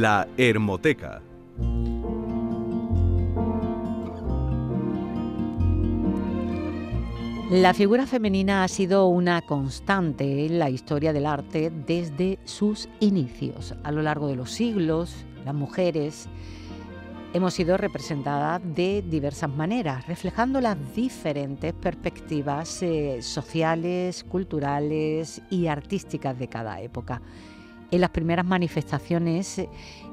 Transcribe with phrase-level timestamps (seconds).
[0.00, 1.20] La Hermoteca.
[7.50, 13.74] La figura femenina ha sido una constante en la historia del arte desde sus inicios.
[13.82, 16.28] A lo largo de los siglos, las mujeres
[17.34, 26.38] hemos sido representadas de diversas maneras, reflejando las diferentes perspectivas eh, sociales, culturales y artísticas
[26.38, 27.20] de cada época
[27.90, 29.62] en las primeras manifestaciones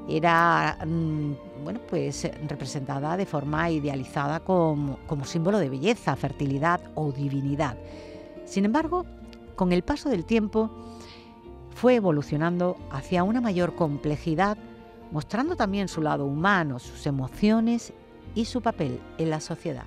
[0.08, 1.32] era mm,
[1.64, 7.76] bueno, pues, representada de forma idealizada como, como símbolo de belleza, fertilidad o divinidad.
[8.44, 9.04] Sin embargo,
[9.56, 10.70] con el paso del tiempo
[11.74, 14.56] fue evolucionando hacia una mayor complejidad,
[15.10, 17.92] mostrando también su lado humano, sus emociones
[18.34, 19.84] y su papel en la sociedad.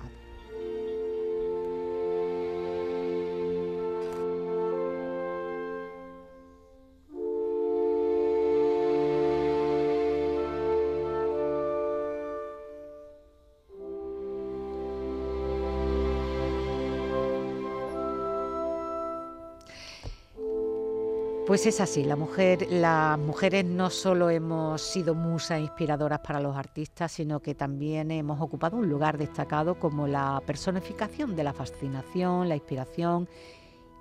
[21.46, 26.56] Pues es así, la mujer, las mujeres no solo hemos sido musas inspiradoras para los
[26.56, 32.48] artistas, sino que también hemos ocupado un lugar destacado como la personificación de la fascinación,
[32.48, 33.28] la inspiración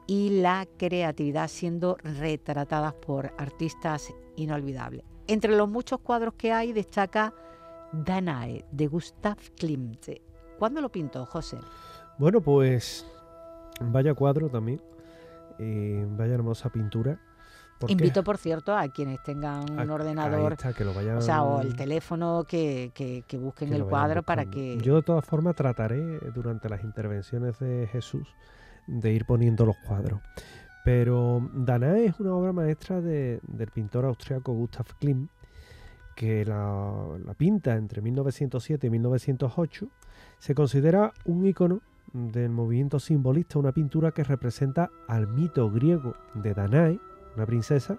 [0.06, 5.04] y la creatividad, siendo retratadas por artistas inolvidables.
[5.26, 7.34] Entre los muchos cuadros que hay destaca
[7.92, 10.08] Danae de Gustav Klimt.
[10.60, 11.58] ¿Cuándo lo pintó, José?
[12.20, 13.08] Bueno, pues
[13.82, 14.82] vaya cuadro también,
[15.58, 17.20] eh, vaya hermosa pintura
[17.88, 20.58] Invito, por cierto, a quienes tengan un ordenador
[21.18, 22.92] o, sea, o el teléfono que,
[23.40, 24.78] busquen el cuadro para que...
[24.80, 28.28] Yo de todas formas trataré durante las intervenciones de Jesús
[28.88, 30.20] de ir poniendo los cuadros.
[30.84, 35.30] Pero Danae es una obra maestra del pintor austriaco Gustav Klimt,
[36.16, 39.88] que la, la, pinta entre 1907 y 1908.
[40.38, 41.82] Se considera un ícono
[42.12, 47.00] del movimiento simbolista, una pintura que representa al mito griego de Danae,
[47.40, 47.98] una princesa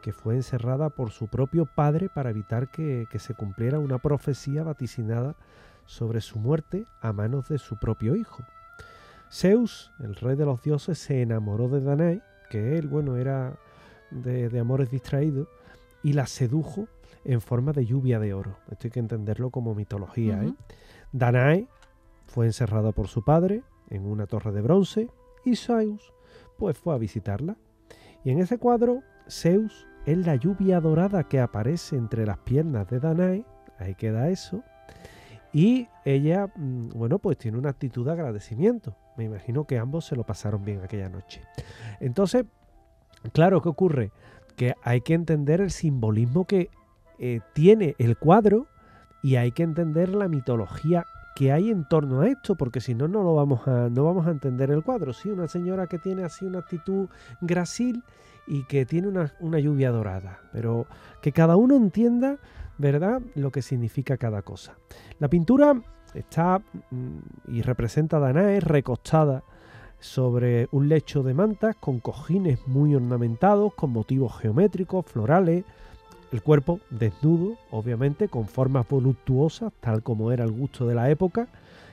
[0.00, 5.36] que fue encerrada por su propio padre para evitar que, se cumpliera una profecía vaticinada
[5.84, 8.42] sobre su muerte a manos de su propio hijo.
[9.30, 13.58] Zeus, el rey de los dioses, se enamoró de Danae, que él, bueno, era
[14.10, 15.48] de, amores distraídos,
[16.02, 16.88] y la sedujo
[17.24, 18.56] en forma de lluvia de oro.
[18.70, 20.42] Esto hay que entenderlo como mitología.
[20.42, 20.54] ¿eh?
[21.12, 21.68] Danae
[22.26, 25.08] fue encerrada por su padre en una torre de bronce
[25.44, 26.14] y Zeus
[26.56, 27.56] pues fue a visitarla
[28.24, 33.00] y en ese cuadro, Zeus es la lluvia dorada que aparece entre las piernas de
[33.00, 33.44] Danae,
[33.78, 34.62] ahí queda eso,
[35.52, 38.96] y ella, mm, bueno, pues tiene una actitud de agradecimiento.
[39.16, 41.42] Me imagino que ambos se lo pasaron bien aquella noche.
[41.98, 42.44] Entonces,
[43.32, 44.12] claro, ¿qué ocurre?
[44.56, 46.70] Que hay que entender el simbolismo que
[47.18, 48.66] eh, tiene el cuadro
[49.22, 51.04] y hay que entender la mitología
[51.40, 54.26] que hay en torno a esto, porque si no, no lo vamos a, no vamos
[54.26, 55.14] a entender el cuadro.
[55.14, 57.08] Sí, una señora que tiene así una actitud
[57.40, 58.04] grasil
[58.46, 60.86] y que tiene una, lluvia dorada, pero
[61.22, 62.36] que cada uno entienda,
[62.76, 64.76] ¿verdad?, lo que significa cada cosa.
[65.18, 65.80] La pintura
[66.12, 66.58] está
[66.90, 67.18] mm,
[67.48, 69.42] y representa a Danae recostada
[69.98, 75.64] sobre un lecho de mantas con cojines muy ornamentados, con motivos geométricos, florales,
[76.32, 81.48] el cuerpo desnudo, obviamente, con formas voluptuosas, tal como era el gusto de la época,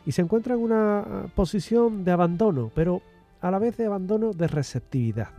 [0.05, 3.01] y se encuentra en una posición de abandono, pero
[3.41, 5.29] a la vez de abandono de receptividad.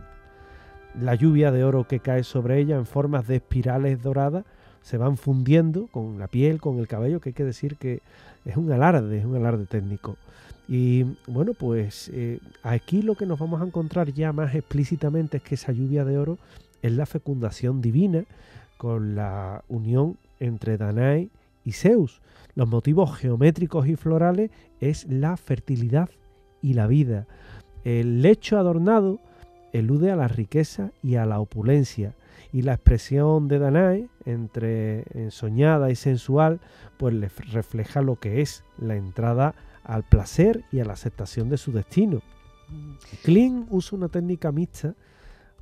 [0.99, 4.45] La lluvia de oro que cae sobre ella en formas de espirales doradas
[4.81, 8.01] se van fundiendo con la piel, con el cabello, que hay que decir que
[8.45, 10.17] es un alarde, es un alarde técnico.
[10.67, 15.43] Y bueno, pues eh, aquí lo que nos vamos a encontrar ya más explícitamente es
[15.43, 16.37] que esa lluvia de oro
[16.81, 18.25] es la fecundación divina,
[18.79, 21.27] con la unión entre Danae
[21.65, 22.21] y Zeus.
[22.55, 26.09] Los motivos geométricos y florales es la fertilidad
[26.61, 27.27] y la vida.
[27.83, 29.19] El lecho adornado
[29.73, 32.15] elude a la riqueza y a la opulencia.
[32.53, 36.61] Y la expresión de Danae, entre soñada y sensual,
[36.97, 41.57] pues le refleja lo que es la entrada al placer y a la aceptación de
[41.57, 42.21] su destino.
[42.69, 42.93] Mm.
[43.23, 44.95] Klein usa una técnica mixta,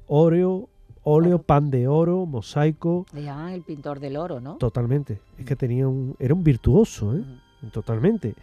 [0.06, 0.70] óleo,
[1.10, 3.06] óleo, pan de oro, mosaico.
[3.14, 4.56] El pintor del oro, ¿no?
[4.56, 5.22] Totalmente.
[5.38, 7.24] Es que tenía un, era un virtuoso, ¿eh?
[7.72, 8.36] Totalmente.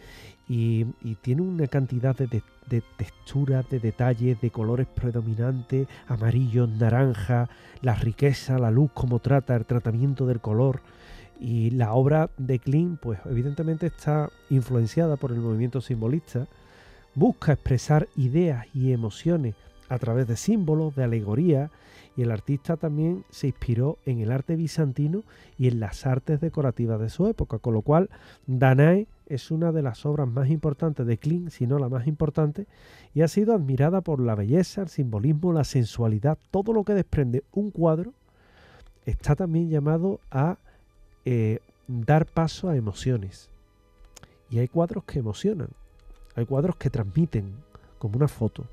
[0.49, 0.85] Y,
[1.23, 7.49] tiene una cantidad de, de, texturas, de detalles, de colores predominantes, amarillo, naranja,
[7.83, 10.81] la riqueza, la luz, cómo trata, el tratamiento del color.
[11.39, 16.47] Y la obra de Klein, pues evidentemente está influenciada por el movimiento simbolista,
[17.15, 19.55] busca expresar ideas y emociones
[19.89, 21.71] a través de símbolos, de alegorías,
[22.17, 25.23] y el artista también se inspiró en el arte bizantino
[25.59, 28.09] y en las artes decorativas de su época, con lo cual
[28.47, 32.67] Danae es una de las obras más importantes de Klimt, si no la más importante,
[33.15, 37.43] y ha sido admirada por la belleza, el simbolismo, la sensualidad, todo lo que desprende
[37.53, 38.13] un cuadro,
[39.07, 40.59] está también llamado a
[41.25, 41.59] eh,
[41.89, 43.49] dar paso a emociones.
[44.51, 45.69] Y hay cuadros que emocionan,
[46.37, 47.55] hay cuadros que transmiten,
[47.99, 48.67] como una foto.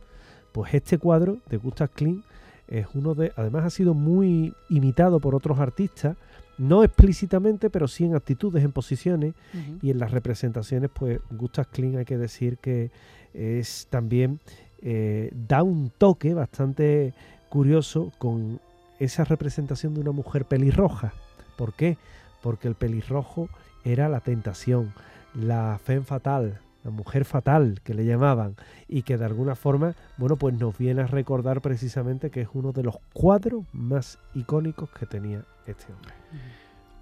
[0.52, 2.26] Pues este cuadro de Gustav Klimt
[2.72, 6.16] es uno de, además ha sido muy imitado por otros artistas,
[6.58, 9.34] no explícitamente, pero sí en actitudes, en posiciones
[9.82, 12.92] y en las representaciones, pues Gustav Klimt hay que decir que
[13.34, 14.40] es también
[14.82, 17.14] eh, da un toque bastante
[17.50, 18.60] curioso con
[19.00, 21.14] esa representación de una mujer pelirroja.
[21.58, 21.98] ¿Por qué?
[22.42, 23.50] Porque el pelirrojo
[23.84, 24.94] era la tentación,
[25.34, 28.56] la fe fatal, la mujer fatal que le llamaban
[28.88, 32.72] y que de alguna forma, bueno, pues nos viene a recordar precisamente que es uno
[32.72, 36.14] de los cuadros más icónicos que tenía este hombre.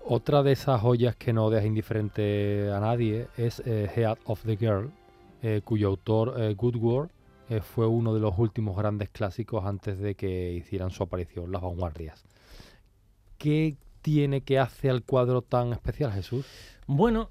[0.06, 4.58] Otra de esas joyas que no deja indiferente a nadie es eh, Head of the
[4.58, 4.92] Girl,
[5.42, 7.10] eh, cuyo autor eh, Goodward
[7.64, 12.24] fue uno de los últimos grandes clásicos antes de que hicieran su aparición las vanguardias.
[13.40, 16.46] ¿Qué tiene que hacer al cuadro tan especial, Jesús?
[16.88, 17.30] Bueno,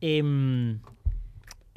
[0.00, 0.22] eh,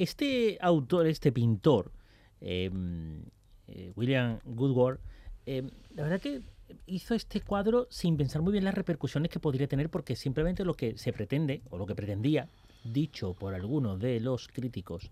[0.02, 1.92] este autor, este pintor,
[2.40, 3.22] em,
[3.68, 4.98] eh, William Goodward,
[5.46, 6.42] em, la verdad que
[6.86, 10.74] hizo este cuadro sin pensar muy bien las repercusiones que podría tener, porque simplemente lo
[10.74, 12.48] que se pretende, o lo que pretendía,
[12.84, 15.10] dicho por algunos de los críticos,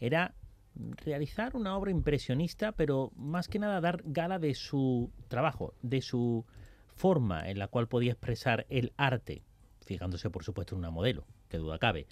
[0.00, 0.34] era
[1.04, 6.44] realizar una obra impresionista, pero más que nada dar gala de su trabajo, de su
[6.94, 9.42] forma en la cual podía expresar el arte,
[9.84, 12.06] fijándose por supuesto en una modelo, que duda cabe.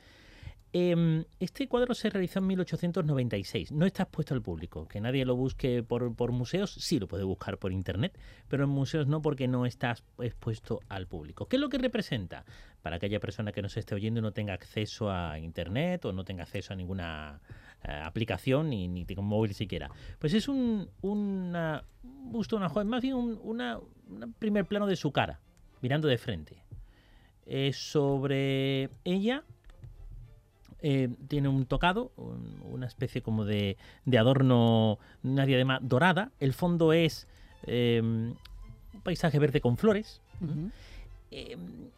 [0.73, 3.73] Em, este cuadro se realizó en 1896.
[3.73, 4.87] No está expuesto al público.
[4.87, 8.17] Que nadie lo busque por, museos, sí lo puede buscar por internet,
[8.49, 11.47] pero en museos no porque no está expuesto al público.
[11.47, 12.45] ¿Qué es lo que representa?
[12.83, 16.25] Para aquella persona que nos esté oyendo y no tenga acceso a internet o no
[16.25, 17.41] tenga acceso a ninguna
[17.83, 19.91] eh, aplicación ni, ni tenga un móvil siquiera.
[20.21, 21.85] Pues es un una,
[22.33, 25.41] una joven, más bien un primer plano de su cara,
[25.81, 26.63] mirando de frente.
[27.73, 29.43] Sobre ella
[30.83, 32.13] eh, tiene un tocado,
[32.63, 33.77] una especie como de,
[34.19, 36.31] adorno, una diadema dorada.
[36.41, 37.27] El fondo es
[37.67, 38.35] em,
[38.95, 40.21] un paisaje verde con flores.
[41.31, 41.91] Em,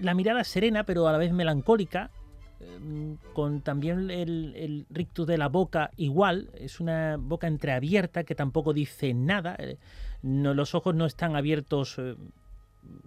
[0.00, 2.10] la mirada serena, pero a la vez melancólica,
[2.60, 8.72] em, con también el, rictus de la boca igual, es una boca entreabierta que tampoco
[8.72, 9.78] dice nada, eh,
[10.22, 12.14] no, los ojos no están abiertos, eh,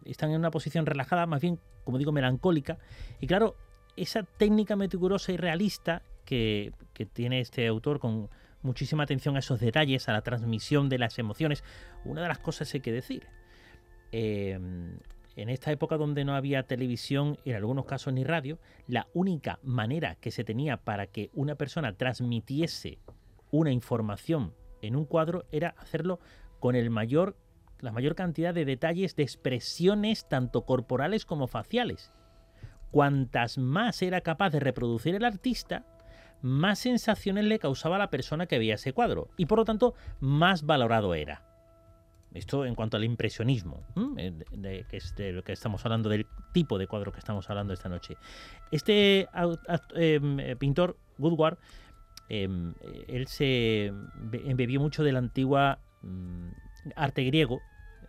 [0.04, 2.78] están en una posición relajada, más bien, como digo, melancólica,
[3.22, 3.56] y claro,
[3.96, 6.74] esa técnica meticulosa y realista que,
[7.14, 8.30] tiene este autor con
[8.62, 11.64] muchísima atención a esos detalles, a la transmisión de las emociones,
[12.04, 13.28] una de las cosas hay que decir.
[14.12, 14.98] Em,
[15.36, 18.58] en esta época donde no había televisión en algunos casos ni radio,
[18.88, 23.00] la única manera que se tenía para que una persona transmitiese
[23.52, 26.20] una información en un cuadro era hacerlo
[26.60, 27.36] con el mayor,
[27.82, 32.14] la mayor cantidad de detalles de expresiones tanto corporales como faciales
[32.96, 35.84] cuantas más era capaz de reproducir el artista,
[36.42, 39.96] más sensaciones le causaba a la persona que veía ese cuadro y por lo tanto
[40.22, 41.44] más valorado era.
[42.34, 43.84] Esto en cuanto al impresionismo,
[44.16, 48.16] eh, de, lo que estamos hablando, del tipo de cuadro que estamos hablando esta noche.
[48.72, 49.28] Este
[49.96, 51.58] em, pintor, Woodward,
[52.30, 52.76] em,
[53.10, 53.88] él se
[54.46, 56.48] embebió mucho de la antigua mm,
[56.96, 57.60] arte griego,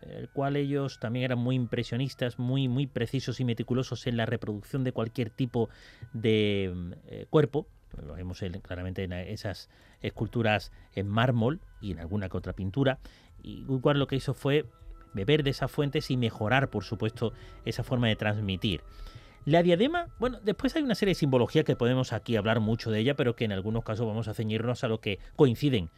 [0.02, 4.84] el cual ellos también eran muy impresionistas, muy, muy precisos y meticulosos en la reproducción
[4.84, 5.68] de cualquier tipo
[6.12, 7.66] de mm, eh, cuerpo.
[8.04, 9.70] Lo vemos claramente en esas
[10.02, 12.98] esculturas en mármol y en alguna que otra pintura.
[13.42, 14.66] Y Woodward lo que hizo fue
[15.14, 17.32] beber de esas fuentes y mejorar, por supuesto,
[17.64, 18.82] esa forma de transmitir.
[19.46, 22.98] La diadema, bueno, después hay una serie de simbología que podemos aquí hablar mucho de
[22.98, 25.88] ella, pero que en algunos casos vamos a ceñirnos a lo que coinciden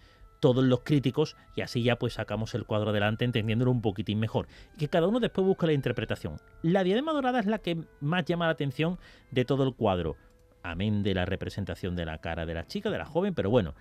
[0.41, 4.47] todos los críticos y así ya pues sacamos el cuadro adelante entendiéndolo un poquitín mejor.
[4.75, 6.37] Y que cada uno después busca la interpretación.
[6.63, 8.99] La diadema dorada es la que más llama la atención
[9.31, 10.17] de todo el cuadro.
[10.63, 13.75] Amén de la representación de la cara de la chica, de la joven, pero bueno.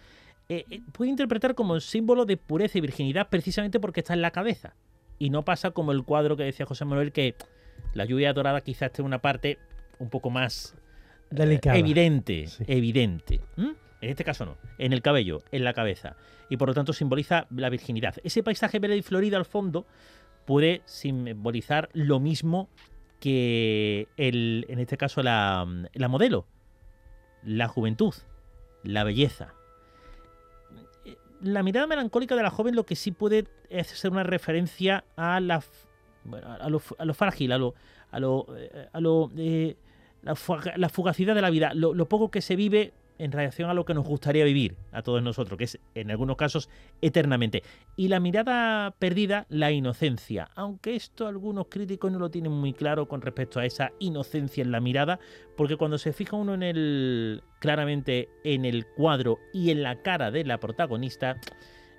[0.49, 4.31] Eh, eh, puede interpretar como símbolo de pureza y virginidad precisamente porque está en la
[4.31, 4.75] cabeza.
[5.19, 7.35] Y no pasa como el cuadro que decía José Manuel que
[7.93, 9.57] la lluvia dorada quizás esté en una parte
[9.99, 10.75] un poco más
[11.35, 12.45] eh, evidente.
[12.67, 13.41] Evidente.
[14.01, 16.15] En este caso no, en el cabello, en la cabeza.
[16.49, 18.15] Y por lo tanto simboliza la virginidad.
[18.23, 19.85] Ese paisaje verde y florido al fondo
[20.45, 22.69] puede simbolizar lo mismo
[23.19, 25.65] que el, en este caso la,
[26.07, 26.45] modelo,
[27.43, 28.13] la juventud,
[28.83, 29.53] la belleza.
[31.41, 35.39] la mirada melancólica de la joven lo que sí puede es ser una referencia a
[35.39, 35.61] la
[36.59, 36.79] a, lo,
[37.13, 37.73] frágil, a lo,
[38.11, 39.77] a lo, eh, a lo eh,
[40.21, 43.93] la, fugacidad de la vida, lo, poco que se vive en relación a lo que
[43.93, 46.69] nos gustaría vivir a todos nosotros, que es en algunos casos
[47.01, 47.63] eternamente.
[47.95, 53.07] Y la mirada perdida, la inocencia, aunque esto algunos críticos no lo tienen muy claro
[53.07, 55.19] con respecto a esa inocencia en la mirada,
[55.55, 60.31] porque cuando se fija uno en el claramente en el cuadro y en la cara
[60.31, 61.37] de la protagonista,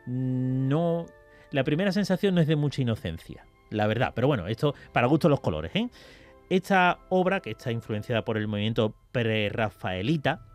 [0.06, 1.06] no
[1.50, 5.28] la primera sensación no es de mucha inocencia, la verdad, pero bueno, esto para gusto
[5.28, 5.88] los colores, ¿eh?
[6.50, 10.47] Esta obra, que está influenciada por el movimiento pre-rafaelita,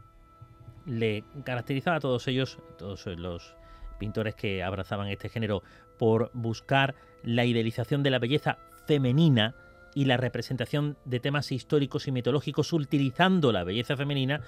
[0.86, 3.56] le caracterizaba a todos ellos, todos los
[4.00, 5.63] pintores que abrazaban este género,
[5.98, 9.56] por buscar la idealización de la belleza femenina
[9.96, 14.42] y la representación de temas históricos y mitológicos utilizando la belleza femenina,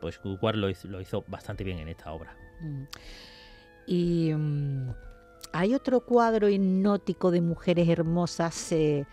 [0.00, 2.36] pues Guguar lo hizo, lo hizo bastante bien en esta obra.
[2.60, 2.84] Mm.
[3.86, 4.90] Y mm,
[5.52, 9.06] hay otro cuadro hipnótico de mujeres hermosas eh,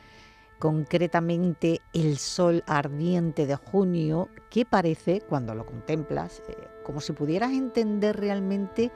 [0.63, 6.55] concretamente el sol ardiente de junio, que parece, cuando lo contemplas, eh,
[6.85, 8.89] como si pudieras entender realmente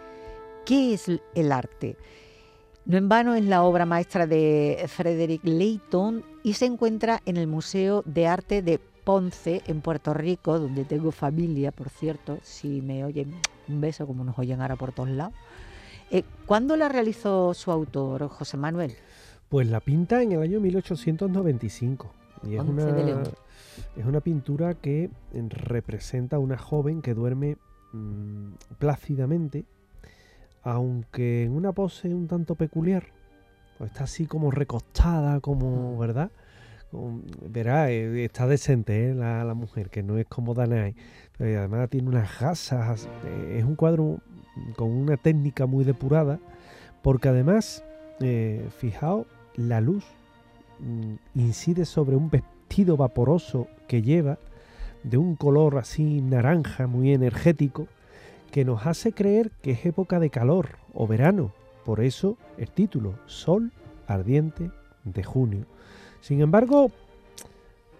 [0.65, 1.97] qué es el arte.
[2.85, 7.47] No en vano es la obra maestra de Frederick Layton y se encuentra en el
[7.47, 13.03] Museo de Arte de Ponce, en Puerto Rico, donde tengo familia, por cierto, si me
[13.03, 13.35] oyen
[13.67, 15.33] un beso como nos oyen ahora por todos lados.
[16.11, 18.95] Eh, ¿Cuándo la realizó su autor, José Manuel?
[19.49, 22.11] Pues la pinta en el año 1895.
[22.43, 23.23] Y es una,
[23.95, 27.57] es una pintura que representa a una joven que duerme
[27.93, 29.65] mm, plácidamente,
[30.63, 33.07] aunque en una pose un tanto peculiar.
[33.79, 36.31] Está así como recostada, como, ¿verdad?
[37.49, 39.13] verá, eh, está decente ¿eh?
[39.13, 40.95] la, mujer, que no es como Danae.
[41.37, 43.07] Pero además tiene unas gasas.
[43.25, 44.19] Eh, es un cuadro
[44.75, 46.39] con una técnica muy depurada,
[47.03, 47.83] porque además,
[48.79, 50.05] fijaos, la luz
[50.79, 54.37] mm, incide sobre un vestido vaporoso que lleva,
[55.03, 57.87] de un color así naranja, muy energético,
[58.51, 61.51] que nos hace creer que es época de calor o verano.
[61.85, 63.71] Por eso el título, Sol
[64.07, 64.71] ardiente
[65.03, 65.65] de junio.
[66.21, 66.91] Sin embargo,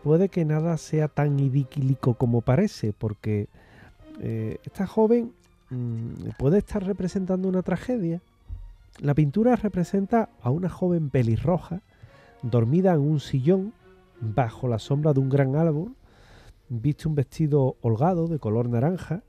[0.04, 3.48] puede que nada sea tan idílico como parece, porque
[4.20, 5.32] eh, esta joven
[5.70, 8.22] mm, puede estar representando una tragedia,
[9.00, 11.82] la pintura representa a una joven pelirroja
[12.42, 13.74] dormida en un sillón
[14.20, 15.96] bajo la sombra de un gran árbol,
[16.70, 19.24] viste un vestido holgado de color naranja,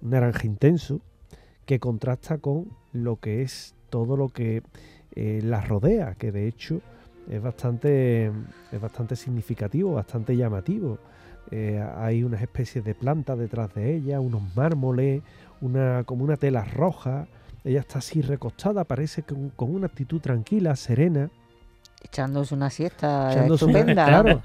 [0.00, 1.00] naranja intenso,
[1.66, 4.62] que contrasta con lo que es todo lo que
[5.14, 6.80] eh, la rodea, que de hecho
[7.30, 8.32] es bastante,
[8.72, 10.98] es bastante significativo, bastante llamativo.
[11.50, 15.22] Eh, hay unas especies de plantas detrás de ella, unos mármoles,
[15.60, 17.28] una, como una tela roja,
[17.64, 21.30] ella está así recostada, parece con, con una actitud tranquila, serena.
[22.02, 24.04] Echándose una siesta estupenda.
[24.06, 24.42] claro.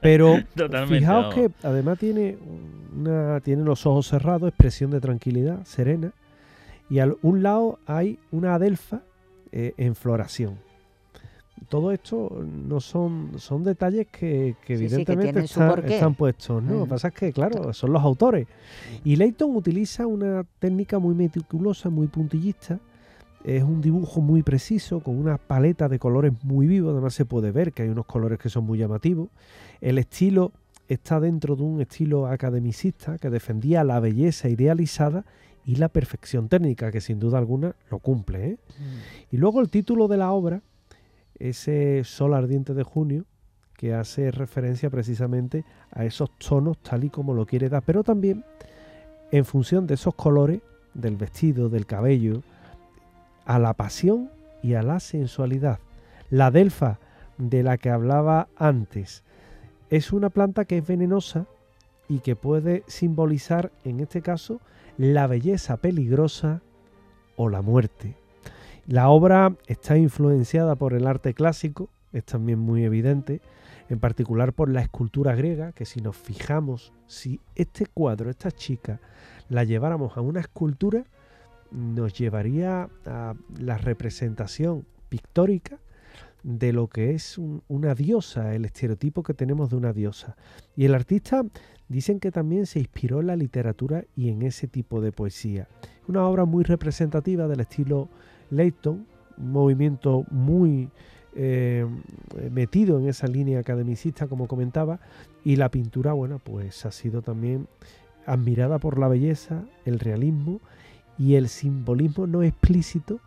[0.00, 0.36] Pero
[0.88, 2.38] fijaos que además tiene,
[2.96, 6.12] una, tiene los ojos cerrados, expresión de tranquilidad, serena.
[6.88, 9.02] Y al un lado hay una adelfa
[9.52, 10.58] eh, en floración
[11.68, 16.72] todo esto no son, son detalles que, evidentemente están, puestos, ¿no?
[16.72, 16.88] Lo que mm.
[16.88, 18.46] pasa es que, claro, son los autores.
[19.04, 22.80] Y Leighton utiliza una técnica muy meticulosa, muy puntillista.
[23.44, 26.92] Es un dibujo muy preciso, con una paleta de colores muy vivos.
[26.92, 29.28] Además, se puede ver que hay unos colores que son muy llamativos.
[29.80, 30.52] El estilo
[30.88, 35.24] está dentro de un estilo academicista que defendía la belleza idealizada
[35.66, 38.50] y la perfección técnica, que sin duda alguna lo cumple.
[38.50, 38.58] ¿eh?
[38.78, 39.34] Mm.
[39.34, 40.62] Y luego el título de la obra
[41.38, 43.24] ese sol ardiente de junio
[43.76, 48.44] que hace referencia precisamente a esos tonos tal y como lo quiere dar, pero también
[49.30, 50.60] en función de esos colores
[50.94, 52.42] del vestido, del cabello,
[53.44, 54.30] a la pasión
[54.62, 55.78] y a la sensualidad.
[56.30, 56.98] La delfa
[57.36, 59.24] de la que hablaba antes
[59.90, 61.46] es una planta que es venenosa
[62.08, 64.60] y que puede simbolizar, en este caso,
[64.96, 66.62] la belleza peligrosa
[67.36, 68.16] o la muerte.
[68.86, 73.40] La obra está influenciada por el arte clásico, es también muy evidente,
[73.88, 79.00] en particular por la escultura griega, que si nos fijamos, si este cuadro, esta chica,
[79.48, 81.04] la lleváramos a una escultura,
[81.70, 85.78] nos llevaría a la representación pictórica
[86.42, 90.36] de lo que es una diosa, el estereotipo que tenemos de una diosa.
[90.76, 91.42] Y el artista
[91.88, 95.68] dicen que también se inspiró en la literatura y en ese tipo de poesía.
[96.06, 98.10] Una obra muy representativa del estilo
[98.50, 100.90] Leighton, un movimiento muy
[101.34, 101.86] eh,
[102.50, 105.00] metido en esa línea academicista, como comentaba,
[105.44, 107.68] y la pintura, bueno, pues ha sido también
[108.26, 110.60] admirada por la belleza, el realismo
[111.18, 113.20] y el simbolismo no explícito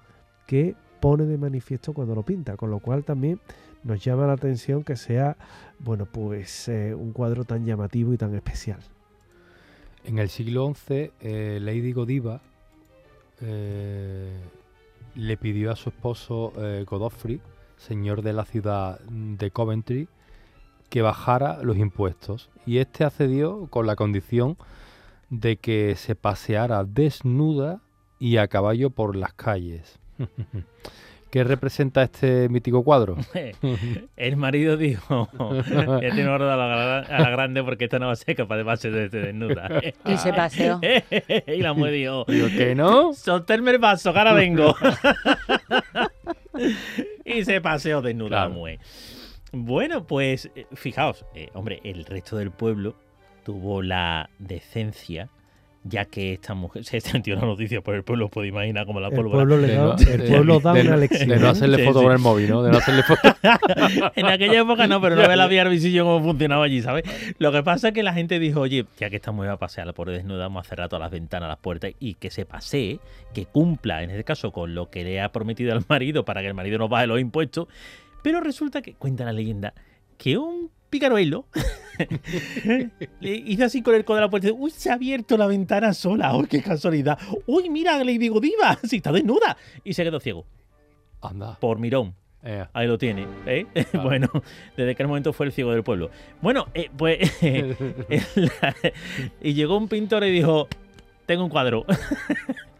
[0.45, 3.39] que pone de manifiesto cuando lo pinta, con lo cual también
[3.83, 5.37] nos llama la atención que sea,
[5.79, 8.79] bueno, pues eh, un cuadro tan llamativo y tan especial.
[10.03, 12.41] En el siglo XI, eh, Lady Godiva
[13.41, 14.31] eh,
[15.17, 16.53] le pidió a su esposo
[16.85, 17.41] Godofrey,
[17.75, 20.07] señor de la ciudad de Coventry,
[20.89, 22.49] que bajara los impuestos.
[22.65, 24.57] Y este accedió con la condición
[25.29, 27.81] de que se paseara desnuda
[28.19, 29.99] y a caballo por las calles.
[31.29, 33.17] ¿Qué representa este mítico cuadro?
[34.15, 35.29] El marido dijo,
[35.69, 38.57] ya tiene orden a la, a la grande porque esta no va a ser capaz
[38.57, 39.69] de pasear desde desnuda.
[40.05, 40.79] Y se paseó.
[41.47, 43.13] y la mujer dijo, Digo, ¿que no?
[43.13, 44.75] soltarme el vaso, que ahora vengo.
[47.25, 48.79] y se paseó desnuda la mujer.
[49.51, 52.95] Bueno, pues eh, fijaos, eh, hombre, el resto del pueblo
[53.43, 55.29] tuvo la decencia,
[55.89, 59.07] ya que esta mujer se extendió la noticia por el pueblo, puede imaginar como la
[59.07, 59.37] El pólvora.
[59.45, 61.29] pueblo, le da, el de- pueblo da de una lección.
[61.29, 62.05] De no hacerle Sí, foto sí.
[62.05, 62.63] con el móvil, ¿no?
[62.63, 63.21] De no hacerle foto.
[64.15, 67.03] en aquella época no, pero no ve la vía visillo cómo funcionaba allí, ¿sabes?
[67.39, 69.59] Lo que pasa es que la gente dijo, oye, ya que esta mujer va a
[69.59, 72.99] pasear por desnuda, vamos a cerrar todas las ventanas, las puertas y que se pasee,
[73.33, 76.47] que cumpla, en este caso, con lo que le ha prometido al marido para que
[76.47, 77.67] el marido no baje los impuestos.
[78.21, 79.73] Pero resulta que, cuenta la leyenda,
[80.17, 81.45] que un picaruelo
[83.19, 85.93] le hizo así con el codo de la puerta uy, se ha abierto la ventana
[85.93, 87.17] sola, uy, qué casualidad.
[87.45, 89.57] Uy, mira, le digo, diva, si está desnuda.
[89.83, 90.45] Y se quedó ciego,
[91.21, 91.57] Anda.
[91.59, 92.13] por mirón.
[92.43, 93.65] Eh, Ahí lo tiene, ¿eh?
[94.03, 94.29] Bueno,
[94.77, 96.11] desde aquel momento fue el ciego del pueblo.
[96.41, 97.19] Bueno, eh, pues.
[98.35, 98.75] la-
[99.41, 100.67] y llegó un pintor y dijo:
[101.25, 101.83] Tengo un cuadro.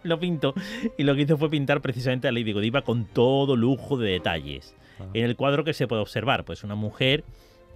[0.03, 0.53] lo pinto.
[0.97, 4.75] Y lo que hizo fue pintar precisamente a Lady Godiva con todo lujo de detalles.
[4.99, 5.05] Ah.
[5.13, 7.23] En el cuadro que se puede observar, pues una mujer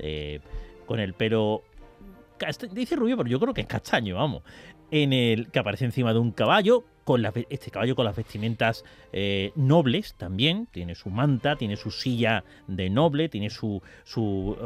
[0.01, 0.41] eh,
[0.85, 1.63] con el pelo.
[2.71, 4.41] Dice rubio, pero yo creo que es castaño, vamos.
[4.89, 8.83] En el que aparece encima de un caballo, con la este caballo con las vestimentas
[9.13, 10.67] eh, nobles también.
[10.71, 13.81] Tiene su manta, tiene su silla de noble, tiene su.
[14.03, 14.57] su,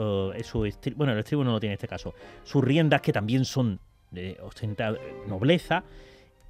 [0.65, 2.15] estri- bueno, el estribo no lo tiene en este caso.
[2.43, 3.79] Sus riendas que también son
[4.09, 4.95] de ostenta
[5.27, 5.83] nobleza.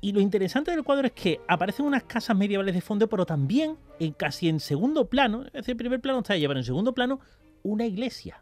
[0.02, 3.78] Y lo interesante del cuadro es que aparecen unas casas medievales de fondo, pero también
[4.00, 6.94] en casi en segundo plano, es decir, en primer plano está ella, pero en segundo
[6.94, 7.20] plano,
[7.64, 8.40] una iglesia.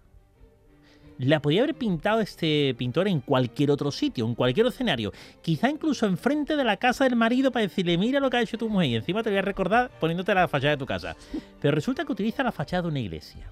[1.19, 5.11] La podía haber pintado este pintor en cualquier otro sitio, en cualquier escenario.
[5.41, 8.57] Quizá incluso enfrente de la casa del marido para decirle, mira lo que ha hecho
[8.57, 11.15] tu mujer y encima te voy a recordar poniéndote la fachada de tu casa.
[11.59, 13.47] Pero resulta que utiliza la fachada de una iglesia.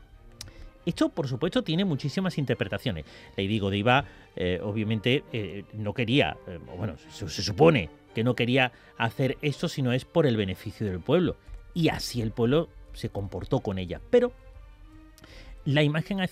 [0.86, 3.06] Esto, por supuesto, tiene muchísimas interpretaciones.
[3.38, 8.71] Lady Godiva, eh, obviamente, eh, no quería, eh, bueno, se, se supone que no quería
[8.97, 11.38] hacer esto, sino es por el beneficio del pueblo.
[11.74, 14.02] Y así el pueblo se comportó con ella.
[14.10, 14.34] Pero
[15.65, 16.28] la imagen ha,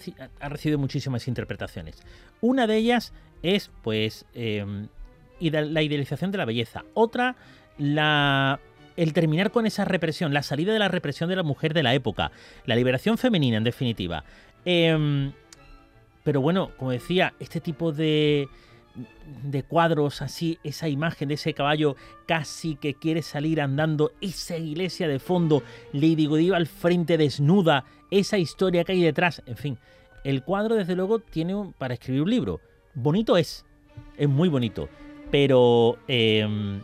[0.50, 2.02] recibido muchísimas interpretaciones.
[2.42, 3.14] Una de ellas
[3.44, 6.84] es, pues, ide- la idealización de la belleza.
[6.94, 7.36] Otra,
[7.78, 8.60] la
[9.00, 11.94] el terminar con esa represión, la salida de la represión de la mujer de la
[11.94, 12.34] época,
[12.66, 14.26] la liberación femenina, en definitiva.
[14.66, 15.32] Em,
[16.26, 18.50] pero bueno, como decía, este tipo de,
[19.44, 21.96] de cuadros así, esa imagen de ese caballo
[22.28, 25.64] casi que quiere salir andando, esa iglesia de fondo,
[25.94, 29.78] Lady Godiva al frente desnuda, esa historia que hay detrás, en fin,
[30.24, 32.60] el cuadro desde luego tiene un- para escribir un libro.
[32.94, 33.66] Bonito es,
[34.18, 34.90] es muy bonito,
[35.32, 36.82] pero em,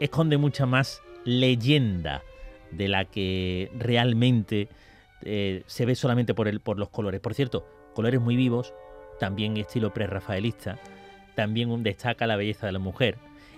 [0.00, 2.22] esconde mucha más leyenda
[2.70, 4.68] de la que realmente
[5.22, 7.20] eh, se ve solamente por, el, por los colores.
[7.20, 8.72] Por cierto, colores muy vivos,
[9.18, 10.78] también estilo prerrafaelista,
[11.34, 13.16] también destaca la belleza de la mujer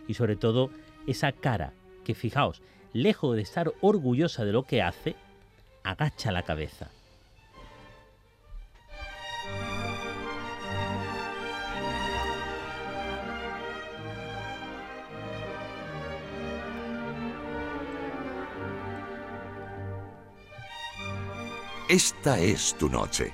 [0.09, 0.71] y sobre todo
[1.07, 1.73] esa cara
[2.05, 5.17] que fijaos, lejos de estar orgullosa de lo que hace,
[5.85, 6.91] agacha la cabeza.
[21.91, 23.33] Esta es tu noche,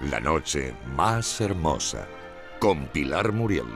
[0.00, 2.06] la noche más hermosa,
[2.60, 3.66] con Pilar Muriel.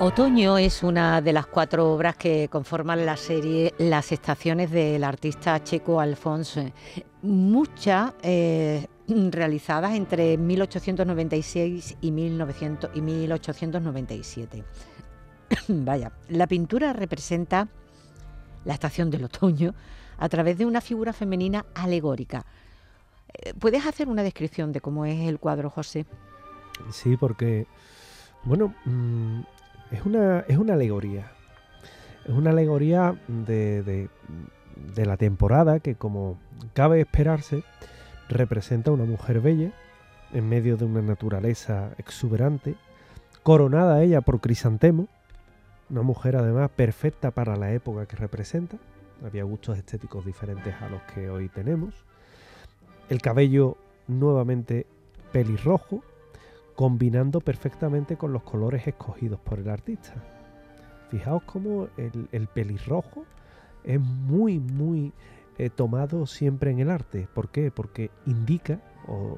[0.00, 5.60] Otoño es una de las cuatro obras que conforman la serie Las estaciones del artista
[5.64, 6.72] checo Alphonse.
[7.22, 14.64] Muchas eh, realizadas entre 1896 y, 1900 y 1897.
[15.68, 17.66] Vaya, la pintura representa
[18.64, 19.74] la estación del otoño
[20.16, 22.46] a través de una figura femenina alegórica.
[23.32, 26.06] Eh, ¿Puedes hacer una descripción de cómo es el cuadro, José?
[26.92, 27.66] Sí, porque,
[28.44, 29.40] bueno, mm,
[29.90, 31.30] es, una, es una alegoría.
[32.24, 34.08] Es una alegoría de, de-
[34.94, 36.38] de la temporada que, como
[36.72, 37.64] cabe esperarse,
[38.28, 39.72] representa a una mujer bella
[40.32, 42.76] en medio de una naturaleza exuberante,
[43.42, 45.08] coronada ella por crisantemo,
[45.90, 48.76] una mujer además perfecta para la época que representa,
[49.24, 51.94] había gustos estéticos diferentes a los que hoy tenemos,
[53.08, 54.86] el cabello nuevamente
[55.32, 56.04] pelirrojo,
[56.78, 60.14] combinando perfectamente con los colores escogidos por el artista.
[61.10, 63.24] Fijaos cómo el, pelirrojo
[63.82, 65.12] es muy, muy
[65.58, 67.26] eh, tomado siempre en el arte.
[67.34, 67.72] ¿Por qué?
[67.72, 69.36] Porque indica o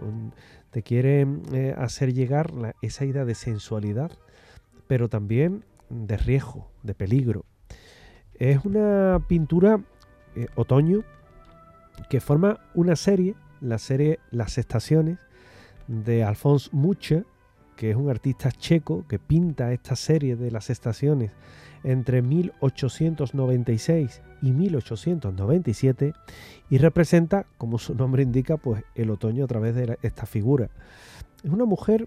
[0.71, 4.13] te quiere eh, hacer llegar esa idea de sensualidad,
[4.87, 7.47] pero también de riesgo, de peligro.
[8.35, 9.81] Es una pintura
[10.37, 11.05] eh, otoño
[12.11, 15.21] que forma una serie, la serie Las Estaciones,
[15.91, 17.25] de Alphonse Mucha,
[17.77, 21.33] que es un artista checo que pinta esta serie de las estaciones
[21.83, 26.13] entre 1896 y 1897
[26.69, 30.71] y representa, como su nombre indica, pues el otoño a través de esta figura.
[31.43, 32.07] Es una mujer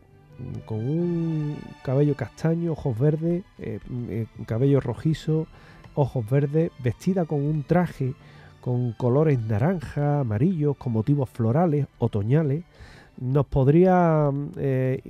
[0.66, 5.48] con un cabello castaño, ojos verdes, eh, eh, cabello rojizo,
[5.96, 8.14] ojos verdes, vestida con un traje
[8.62, 12.64] con colores naranja, amarillos, con motivos florales, otoñales,
[13.20, 15.02] nos podría eh,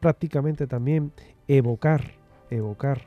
[0.00, 1.12] prácticamente también
[1.48, 2.12] evocar,
[2.50, 3.02] evocar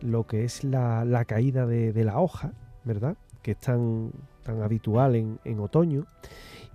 [0.00, 2.52] lo que es la, caída de, la hoja,
[2.84, 3.16] ¿verdad?
[3.42, 4.12] Que es tan,
[4.42, 6.06] tan habitual en, otoño.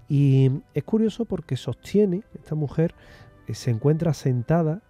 [0.07, 2.93] Y es curioso porque sostiene, esta mujer
[3.47, 4.81] eh, se encuentra sentada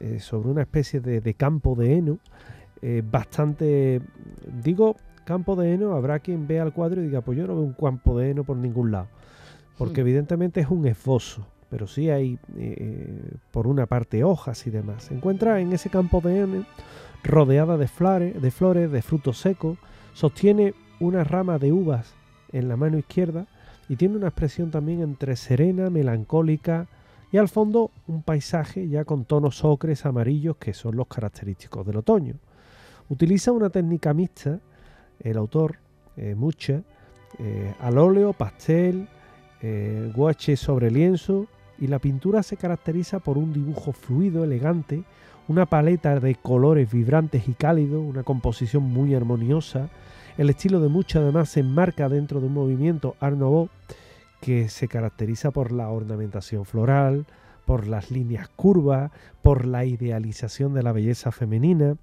[0.00, 2.18] eh, sobre una especie de, campo de heno,
[3.10, 4.00] bastante,
[4.62, 7.64] digo campo de heno, habrá quien vea el cuadro y diga, pues yo no veo
[7.64, 9.08] un campo de heno por ningún lado,
[9.78, 10.06] porque hmm.
[10.06, 15.04] evidentemente es un esbozo, pero sí hay eh, por una parte hojas y demás.
[15.04, 16.66] Se encuentra en ese campo de heno
[17.24, 19.78] rodeada de flores, de frutos secos,
[20.12, 22.12] sostiene una rama de uvas
[22.52, 23.46] en la mano izquierda
[23.88, 26.88] y tiene una expresión también entre serena, melancólica
[27.32, 31.96] y al fondo un paisaje ya con tonos ocres, amarillos que son los característicos del
[31.96, 32.34] otoño.
[33.08, 34.60] Utiliza una técnica mixta
[35.20, 35.76] el autor,
[36.18, 36.82] eh, Mucha,
[37.38, 39.08] eh, al óleo, pastel,
[40.12, 41.46] guache sobre lienzo
[41.82, 45.02] y la pintura se caracteriza por un dibujo fluido, elegante,
[45.48, 49.88] una paleta de colores vibrantes y cálidos, una composición muy armoniosa.
[50.38, 53.68] El estilo de Mucha además se enmarca dentro de un movimiento Art Nouveau
[54.40, 57.26] que se caracteriza por la ornamentación floral,
[57.66, 59.10] por las líneas curvas,
[59.42, 61.96] por la idealización de la belleza femenina.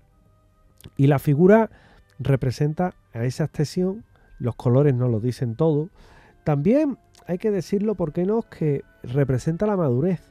[0.97, 1.69] Y la figura
[2.19, 4.03] representa a esa extensión,
[4.39, 5.87] los colores no lo dicen todo.
[6.43, 6.97] También
[7.27, 8.41] hay que decirlo, ¿por qué no?
[8.43, 10.21] Que representa la madurez,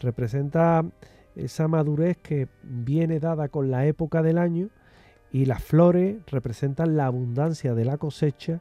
[0.00, 0.84] representa
[1.34, 4.70] esa madurez que viene dada con la época del año
[5.30, 8.60] y las flores representan la abundancia de la cosecha,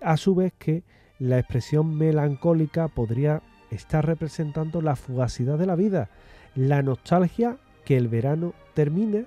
[0.00, 0.82] a su vez que
[1.18, 6.08] la expresión melancólica podría estar representando la fugacidad de la vida,
[6.54, 9.24] la nostalgia que el verano termina,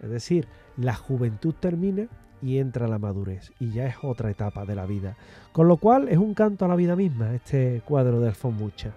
[0.00, 2.08] es decir, la juventud termina
[2.42, 5.16] y entra la madurez y ya es otra etapa de la vida.
[5.52, 8.92] Con lo cual es un canto a la vida misma este cuadro de Alfonso Mucha.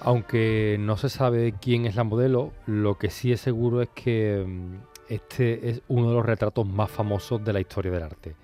[0.00, 4.44] Aunque no se sabe quién es la modelo, lo que sí es seguro es que
[4.46, 4.74] mm,
[5.08, 8.34] este es uno de los retratos más famosos de la historia del arte.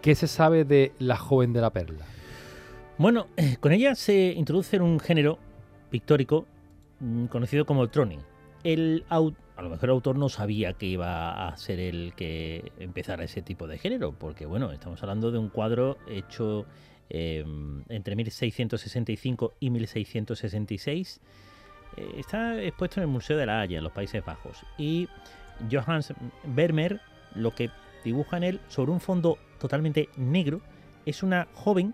[0.00, 2.06] ¿Qué se sabe de la joven de la perla?
[2.96, 5.38] Bueno, eh, con ella se introduce en un género
[5.90, 6.46] pictórico
[7.00, 8.20] mm, conocido como el troning.
[8.64, 9.04] El,
[9.60, 13.42] a lo mejor el autor no sabía que iba a ser el que empezara ese
[13.42, 16.64] tipo de género, porque bueno, estamos hablando de un cuadro hecho
[17.10, 21.20] em, entre 1665 y 1666.
[21.98, 24.64] Eh, está expuesto en el Museo de la Haya, en los Países Bajos.
[24.78, 25.08] Y
[25.70, 27.02] Johannes Vermeer
[27.34, 27.68] lo que
[28.02, 30.62] dibuja en él sobre un fondo totalmente negro
[31.04, 31.92] es una joven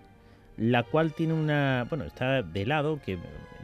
[0.55, 3.19] la cual tiene una, bueno, está de lado, que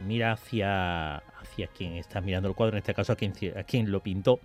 [0.06, 4.40] mira hacia, hacia quien está mirando el cuadro, en este caso a quien, lo pintó.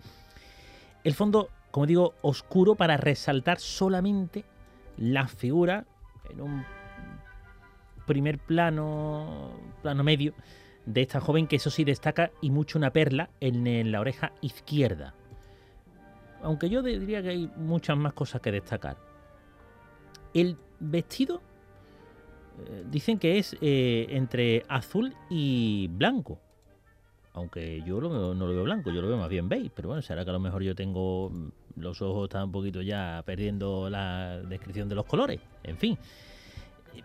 [1.04, 4.44] El fondo, como digo, oscuro para resaltar solamente
[4.98, 5.86] la figura
[6.30, 6.66] en un
[8.06, 10.34] primer plano, plano medio,
[10.86, 15.14] de esta joven que eso sí destaca y mucho una perla en la oreja izquierda.
[16.42, 18.98] Aunque yo diría que hay muchas más cosas que destacar.
[20.34, 21.42] El vestido
[22.66, 26.40] eh, dicen que es eh, entre azul y blanco.
[27.34, 29.72] Aunque yo no lo veo blanco, yo lo veo más bien beige.
[29.76, 32.82] Pero bueno, será que a lo mejor yo tengo mm, los ojos están un poquito
[32.82, 35.40] ya perdiendo la descripción de los colores.
[35.64, 35.98] En fin.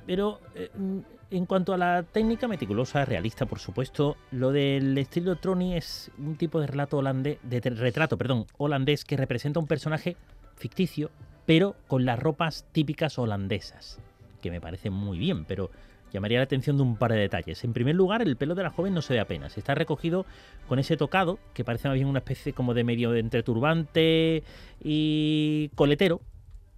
[0.07, 0.99] Pero eh, mm,
[1.31, 6.37] en cuanto a la técnica meticulosa, realista, por supuesto, lo del estilo Troni es un
[6.37, 10.17] tipo de relato holandés, de retrato, perdón, holandés que representa un personaje
[10.57, 11.11] ficticio,
[11.47, 14.01] pero con las ropas típicas holandesas
[14.45, 15.71] que me parece muy bien, pero
[16.15, 17.65] llamaría la atención de un par de detalles.
[17.65, 19.59] En primer lugar, el pelo de la joven no se ve apenas.
[19.59, 20.27] Está recogido
[20.69, 24.45] con ese tocado, que parece más bien una especie como de medio entre turbante
[24.81, 26.21] y coletero.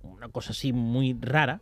[0.03, 1.61] Una cosa así muy rara.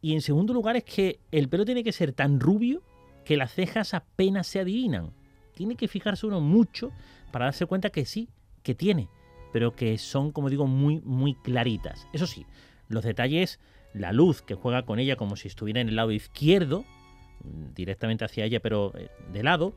[0.00, 2.80] Y en segundo lugar es que el pelo tiene que ser tan rubio
[3.24, 5.10] que las cejas apenas se adivinan.
[5.54, 6.92] Tiene que fijarse uno mucho
[7.32, 8.28] para darse cuenta que sí,
[8.62, 9.08] que tiene,
[9.52, 12.06] pero que son, como digo, muy, muy claritas.
[12.12, 12.46] Eso sí,
[12.86, 13.58] los detalles,
[13.94, 16.84] la luz que juega con ella como si estuviera en el lado izquierdo,
[17.74, 19.72] directamente hacia ella, pero eh, de lado.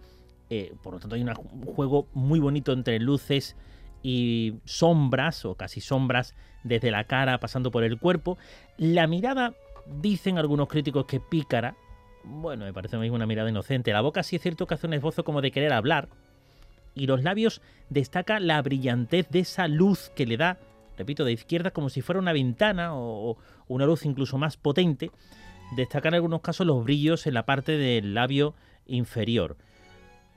[0.49, 1.33] Eh, por lo tanto, hay un
[1.65, 3.55] juego muy bonito entre luces
[4.01, 8.37] y sombras, o casi sombras, desde la cara pasando por el cuerpo.
[8.77, 9.53] La mirada,
[10.01, 11.75] dicen algunos críticos que pícara.
[12.23, 13.91] Bueno, me parece a mí una mirada inocente.
[13.93, 16.09] La boca sí es cierto que hace un esbozo como de querer hablar.
[16.95, 20.59] Y los labios destaca la brillantez de esa luz que le da
[20.97, 25.11] repito, de izquierda como si fuera una ventana o, una luz incluso más potente,
[25.75, 28.53] destacan en algunos casos los brillos en la parte del labio
[28.85, 29.57] inferior.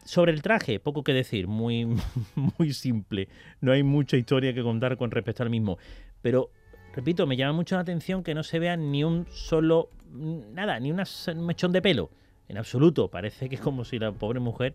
[0.04, 1.86] Sobre el traje, poco que decir, muy,
[2.58, 3.28] muy simple.
[3.60, 5.78] No hay mucha historia que contar con respecto al mismo.
[6.22, 6.50] Pero,
[6.94, 10.92] repito, me llama mucho la atención que no se vea ni un solo, nada, ni
[10.92, 11.02] un
[11.44, 12.10] mechón de pelo.
[12.48, 14.74] En absoluto, parece que es como si la pobre mujer,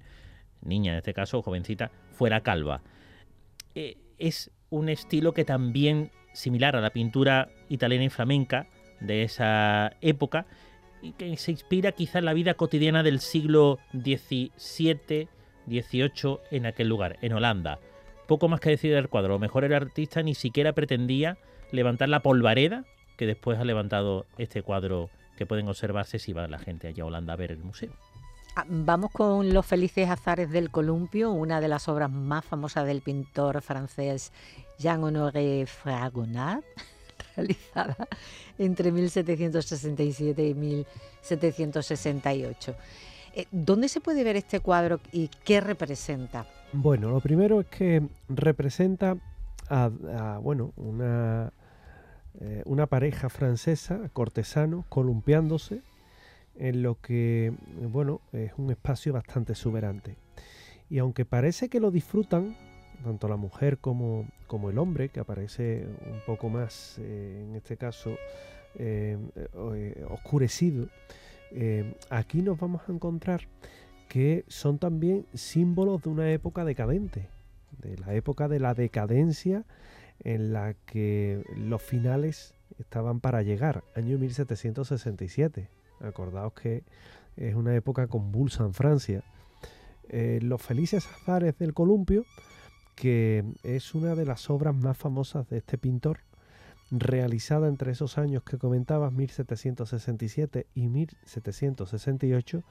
[0.62, 2.82] niña en este caso, jovencita, fuera calva.
[3.76, 8.68] Eh, es un estilo que también similar a la pintura italiana y flamenca
[9.02, 10.46] de esa época
[11.02, 15.28] y que se inspira quizá en la vida cotidiana del siglo XVII,
[15.68, 17.80] XVIII en aquel lugar, en Holanda.
[18.28, 21.38] Poco más que decir del cuadro, lo mejor el artista ni siquiera pretendía
[21.72, 22.86] levantar la polvareda
[23.18, 27.08] que después ha levantado este cuadro que pueden observarse si va la gente allá a
[27.08, 27.92] Holanda a ver el museo.
[28.56, 33.02] Ah, vamos con Los felices azares del columpio, una de las obras más famosas del
[33.02, 34.34] pintor francés
[34.78, 36.64] Jean-Honoré Fragonard,
[37.36, 38.08] realizada
[38.58, 42.76] entre 1767 y 1768.
[43.34, 46.46] Eh, ¿Dónde se puede ver este cuadro y qué representa?
[46.74, 49.18] Bueno, lo primero es que representa
[49.70, 51.54] a, bueno, una,
[52.42, 55.82] eh, una pareja francesa, cortesanos, columpiándose
[56.56, 57.54] en lo que,
[57.90, 60.18] bueno, es un espacio bastante exuberante.
[60.90, 62.58] Y aunque parece que lo disfrutan,
[63.02, 67.78] tanto la mujer como, como el hombre, que aparece un poco más, eh, en este
[67.78, 68.12] caso,
[68.76, 70.88] eh, eh, oscurecido,
[72.10, 73.42] aquí nos vamos a encontrar
[74.08, 77.28] que son también símbolos de una época decadente,
[77.82, 79.66] de la época de la decadencia
[80.24, 85.68] en la que los finales estaban para llegar, año 1767.
[86.00, 86.84] Acordaos que
[87.36, 89.24] es una época convulsa en Francia.
[90.10, 92.26] Los felices azares del columpio,
[92.96, 96.20] que es una de las obras más famosas de este pintor,
[96.92, 102.64] realizada entre esos años que comentabas, 1767 y 1768,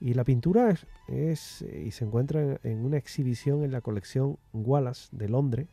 [0.00, 0.74] y la pintura
[1.08, 5.66] es, y se encuentra en una exhibición en la colección Wallace de Londres.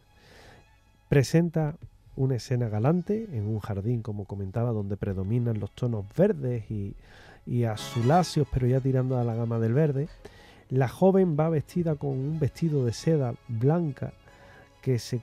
[1.09, 1.75] Presenta
[2.15, 6.95] una escena galante en un jardín, como comentaba, donde predominan los tonos verdes y,
[7.65, 10.07] azuláceos, pero ya tirando a la gama del verde.
[10.69, 14.13] La joven va vestida con un vestido de seda blanca
[14.81, 15.21] que se,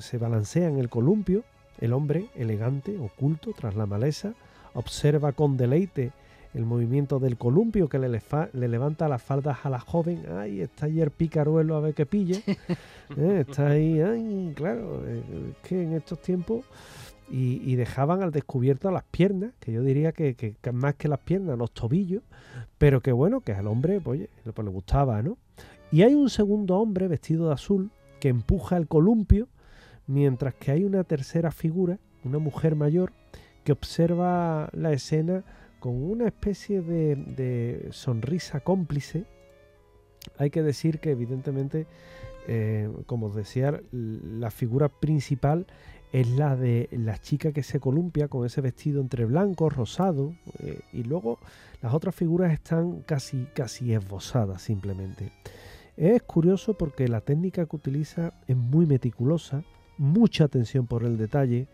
[0.00, 1.44] se balancea en el columpio.
[1.80, 4.34] El hombre, elegante, oculto, tras la maleza,
[4.74, 6.12] observa con deleite
[6.54, 10.24] el movimiento del columpio que le, le, levanta las faldas a la joven.
[10.36, 12.42] Ay, está ayer picaruelo a ver qué pille.
[13.16, 16.66] Eh, está ahí, ay, claro, eh, es que en estos tiempos.
[17.30, 21.72] Y, dejaban al descubierto las piernas, que yo diría que, más que las piernas, los
[21.72, 22.22] tobillos,
[22.78, 25.36] pero que bueno, que al hombre, pues, pues, le gustaba, ¿no?
[25.92, 29.48] Y hay un segundo hombre vestido de azul que empuja el columpio,
[30.06, 33.12] mientras que hay una tercera figura, una mujer mayor,
[33.64, 35.44] que observa la escena
[35.80, 39.24] con una especie de, sonrisa cómplice.
[40.36, 41.86] Hay que decir que evidentemente,
[42.48, 45.66] eh, como os decía, la figura principal
[46.12, 50.80] es la de la chica que se columpia con ese vestido entre blanco, rosado, eh,
[50.92, 51.38] y luego
[51.82, 55.32] las otras figuras están casi, casi esbozadas simplemente.
[55.96, 59.64] Es curioso porque la técnica que utiliza es muy meticulosa,
[59.96, 61.66] mucha atención por el detalle,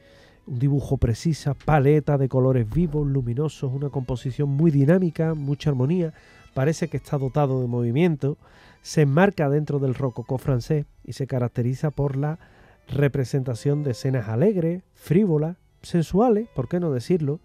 [0.47, 6.13] un dibujo precisa, paleta de colores vivos, luminosos, una composición muy dinámica, mucha armonía,
[6.55, 8.39] parece que está dotado de movimiento,
[8.83, 12.39] se enmarca dentro del rococó francés y se caracteriza por la
[12.89, 17.41] representación de escenas alegres, frívolas, sensuales, por qué no decirlo,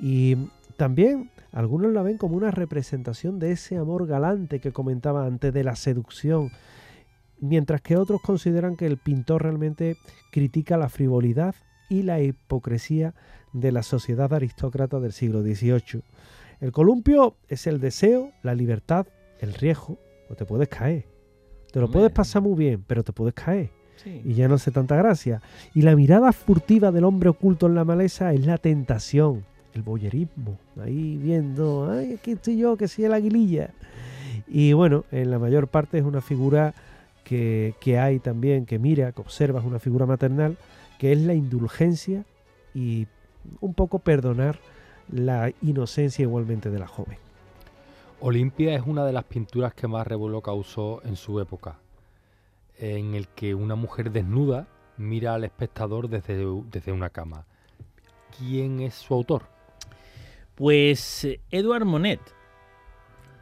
[0.00, 0.36] y
[0.76, 5.64] también algunos la ven como una representación de ese amor galante que comentaba antes de
[5.64, 6.50] la seducción,
[7.40, 9.96] mientras que otros consideran que el pintor realmente
[10.30, 11.54] critica la frivolidad
[11.88, 13.14] y la hipocresía
[13.52, 16.02] de la sociedad aristócrata del siglo XVIII.
[16.60, 19.06] El columpio es el deseo, la libertad,
[19.40, 21.06] el riesgo, o te puedes caer.
[21.72, 21.98] Te lo Hombre.
[21.98, 24.22] puedes pasar muy bien, pero te puedes caer Sí.
[24.24, 25.42] y ya no hace tanta gracia.
[25.74, 30.58] Y la mirada furtiva del hombre oculto en la maleza es la tentación, el boyerismo.
[30.80, 33.70] Ahí viendo, ay, aquí estoy yo, que soy el aguililla.
[34.48, 36.74] Y bueno, en la mayor parte es una figura
[37.24, 40.56] que, que hay también, que mira, que observa, es una figura maternal,
[40.98, 42.24] que es la indulgencia
[42.74, 43.06] y
[43.60, 44.58] un poco perdonar
[45.12, 47.18] la inocencia igualmente de la joven.
[48.20, 51.78] Olimpia es una de las pinturas que más revuelo causó en su época,
[52.80, 54.66] en el que una mujer desnuda
[54.96, 57.46] mira al espectador desde, desde una cama.
[58.38, 59.44] ¿Quién es su autor?
[60.54, 62.20] Pues eh, Edouard Monet.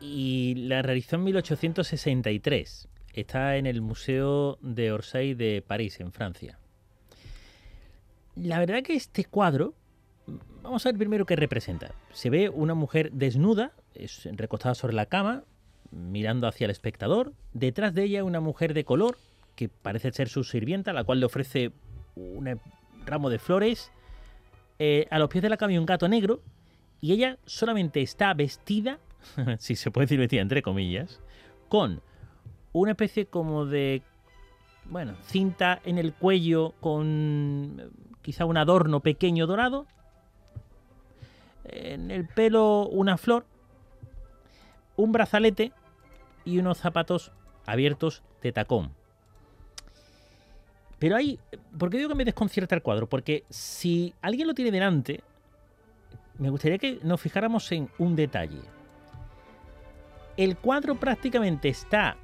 [0.01, 2.89] Y la realizó en 1863.
[3.13, 6.59] Está en el Museo de Orsay de París, en Francia.
[8.37, 9.75] La verdad que este cuadro,
[10.63, 11.93] vamos a ver primero qué representa.
[12.13, 15.43] Se ve una mujer desnuda, es recostada sobre la cama,
[15.91, 17.33] mirando hacia el espectador.
[17.53, 19.17] Detrás de ella una mujer de color,
[19.59, 21.73] que parece ser su sirvienta, la cual le ofrece
[22.15, 22.61] un
[23.05, 23.91] ramo de flores.
[24.79, 26.41] Eh, a los pies de la cama hay un gato negro
[27.01, 29.01] y ella solamente está vestida,
[29.59, 31.21] si se puede decir vestida entre comillas,
[31.69, 32.03] con
[32.73, 34.03] una especie como de,
[34.85, 37.89] bueno, cinta en el cuello con eh,
[38.23, 39.89] quizá un adorno pequeño dorado,
[41.65, 43.45] en el pelo una flor,
[44.95, 45.73] un brazalete
[46.45, 47.33] y unos zapatos
[47.67, 48.98] abiertos de tacón.
[50.99, 51.39] Pero hay,
[51.79, 53.09] ¿por qué digo que me desconcierta el cuadro?
[53.09, 55.23] Porque si alguien lo tiene delante,
[56.39, 58.61] me gustaría que nos fijáramos en un detalle.
[60.37, 62.17] El cuadro prácticamente está,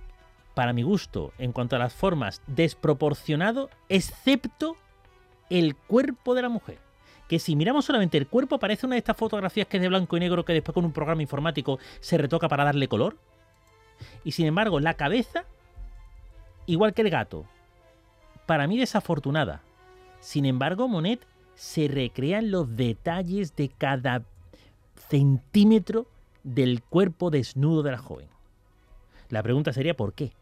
[0.55, 4.77] para mi gusto, en cuanto a las formas, desproporcionado, excepto
[5.51, 6.79] el cuerpo de la mujer.
[7.29, 10.17] Que si miramos solamente el cuerpo, parece una de estas fotografías que es de blanco
[10.17, 13.17] y negro que después con un programa informático se retoca para darle color.
[14.25, 15.45] Y sin embargo, la cabeza,
[16.67, 17.47] igual que el gato,
[18.46, 19.62] para mí desafortunada.
[20.20, 21.20] Sin embargo, Monet
[21.54, 24.22] se recrean los detalles de cada
[25.09, 26.07] centímetro
[26.42, 28.26] del cuerpo desnudo de la joven.
[29.30, 30.33] La pregunta sería ¿por qué?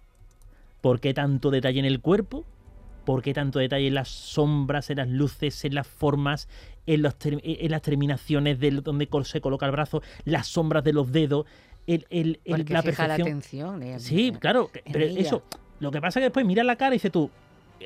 [0.81, 2.45] ¿Por qué tanto detalle en el cuerpo?
[3.05, 6.49] ¿Por qué tanto detalle en las sombras, en las luces, en las formas,
[6.87, 11.11] en, los en las terminaciones de donde se coloca el brazo, las sombras de los
[11.11, 11.47] dedos,
[11.87, 13.29] el, el- el- Porque la fija la perfección?
[13.29, 13.83] atención.
[13.83, 15.21] eh, Sí, eh, claro, en pero ella.
[15.21, 15.43] eso,
[15.81, 17.29] lo que pasa es que después miras la cara y dices tú,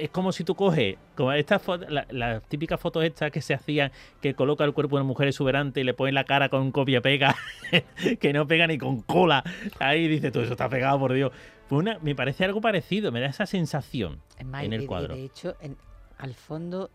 [0.01, 3.55] es como si tú coges, como estas fotos, la- las típicas fotos estas que se
[3.55, 6.71] hacían, que coloca el cuerpo de una mujer exuberante y le ponen la cara con
[6.73, 7.35] copia pega,
[8.21, 9.43] que no pega ni con cola.
[9.79, 11.33] Ahí dices tú, eso está pegado, por Dios.
[11.69, 14.21] Pues una, me parece algo parecido, me da esa sensación.
[14.39, 15.15] Es más, en el de- cuadro.
[15.15, 15.77] De hecho, en-
[16.19, 16.91] al fondo.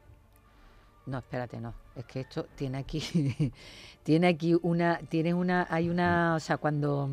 [1.05, 1.73] No, espérate, no.
[1.95, 3.01] Es que esto tiene aquí.
[4.03, 4.99] tiene aquí una.
[5.09, 5.67] Tienes una.
[5.69, 6.35] Hay una.
[6.35, 7.09] O sea, cuando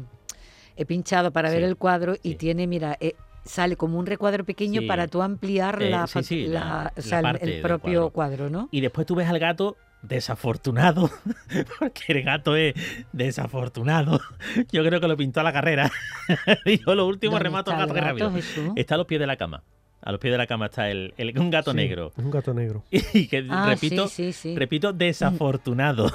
[0.77, 2.35] he pinchado para ver el cuadro y sí.
[2.37, 3.14] tiene, mira, eh,
[3.48, 4.87] sale como un recuadro pequeño Sí.
[4.87, 7.44] para tú ampliar Eh, la, sí, fa- sí, la- la- o sea, la el- parte
[7.46, 8.46] el, del propio cuadro.
[8.46, 8.68] cuadro, ¿no?
[8.70, 11.11] Y después tú ves al gato desafortunado,
[11.80, 12.74] porque el gato es
[13.12, 14.20] desafortunado.
[14.72, 15.90] Yo creo que lo pintó a la carrera.
[16.64, 18.30] Dijo, lo último ¿Dónde remato al gato que rápido.
[18.32, 18.70] Jesús?
[18.76, 19.62] Está a los pies de la cama.
[20.00, 22.12] A los pies de la cama está el, el- un gato Sí, negro.
[22.16, 22.84] Un gato negro.
[22.90, 24.56] Y que Ah, repito, sí, sí, sí.
[24.56, 26.11] repito, desafortunado.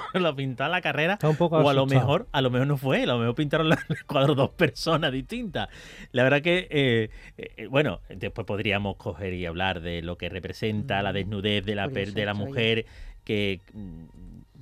[0.14, 1.14] lo pintó a la carrera.
[1.14, 3.34] Está un poco O a lo mejor, a lo mejor no fue, a lo mejor
[3.34, 5.68] pintaron el cuadro dos personas distintas.
[6.10, 11.02] La verdad que, eh, eh, bueno, después podríamos coger y hablar de lo que representa
[11.02, 12.86] la Mm, desnudez de la, de la mujer,
[13.24, 14.04] que, mm,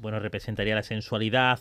[0.00, 1.58] bueno, representaría la sensualidad,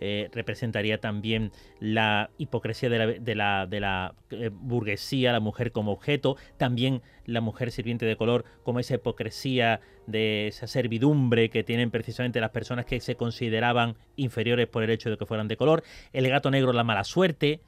[0.00, 5.72] eh, representaría también la hipocresía de la, de la, de la, eh, burguesía, la mujer
[5.72, 11.64] como objeto, también la mujer sirviente de color como esa hipocresía de esa servidumbre que
[11.64, 15.56] tienen precisamente las personas que se consideraban inferiores por el hecho de que fueran de
[15.56, 15.82] color,
[16.12, 17.60] el gato negro la mala suerte,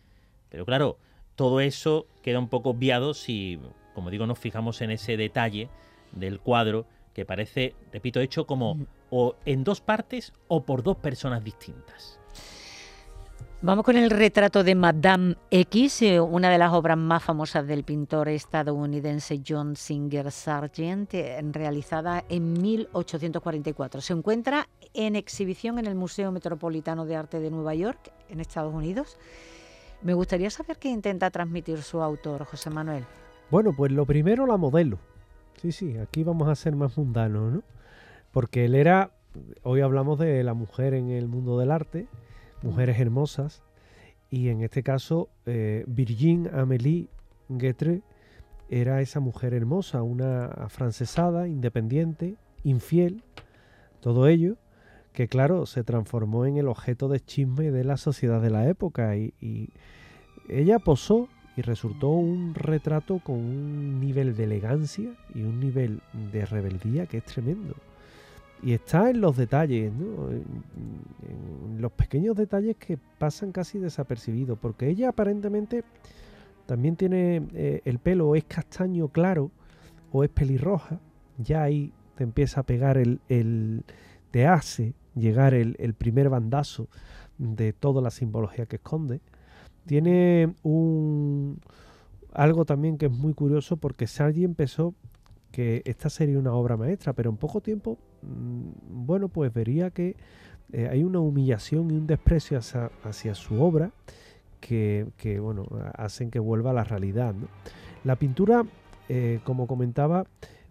[0.48, 0.98] pero claro,
[1.36, 3.58] todo eso queda un poco obviado si,
[3.94, 5.68] como digo, nos fijamos en ese detalle
[6.12, 8.86] del cuadro que parece, repito, hecho como Mm.
[9.10, 12.19] o en dos partes o por dos personas distintas.
[13.62, 17.84] Vamos con el retrato de Madame X, eh, una de las obras más famosas del
[17.84, 24.00] pintor estadounidense John Singer Sargent, eh, realizada en 1844.
[24.00, 28.72] Se encuentra en exhibición en el Museo Metropolitano de Arte de Nueva York, en Estados
[28.72, 29.18] Unidos.
[30.00, 33.04] Me gustaría saber qué intenta transmitir su autor, José Manuel.
[33.50, 34.96] Bueno, pues lo primero la modelo.
[35.60, 37.62] Sí, sí, aquí vamos a ser más mundanos, ¿no?
[38.32, 39.10] Porque él era,
[39.64, 42.06] hoy hablamos de la mujer en el mundo del arte,
[42.62, 43.62] mujeres hermosas,
[44.30, 47.08] y en este caso eh, Virgin Amélie
[47.48, 48.02] Guetre
[48.68, 53.24] era esa mujer hermosa, una afrancesada, independiente, infiel,
[54.00, 54.56] todo ello,
[55.12, 59.16] que claro, se transformó en el objeto de chisme de la sociedad de la época
[59.16, 59.70] y, y
[60.48, 66.00] ella posó y resultó un retrato con un nivel de elegancia y un nivel
[66.32, 67.74] de rebeldía que es tremendo.
[68.62, 70.30] Y está en los detalles, ¿no?
[70.30, 75.82] en, los pequeños detalles que pasan casi desapercibidos, porque ella aparentemente
[76.66, 79.50] también tiene eh, el pelo es castaño claro
[80.12, 81.00] o es pelirroja,
[81.38, 83.82] ya ahí te empieza a pegar el, el
[84.30, 86.88] te hace llegar el, primer bandazo
[87.38, 89.20] de toda la simbología que esconde.
[89.86, 91.60] Tiene un
[92.32, 94.94] algo también que es muy curioso porque Sargi empezó
[95.50, 100.16] que esta sería una obra maestra, pero en poco tiempo, mm, bueno, pues vería que
[100.72, 103.90] eh, hay una humillación y un desprecio hacia, su obra
[104.60, 107.34] que, bueno, hacen que vuelva a la realidad.
[108.04, 108.64] La pintura,
[109.08, 110.26] eh, como comentaba,